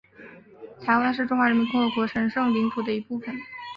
[0.81, 3.37] 台湾是中华人民共和国的神圣领土的一部分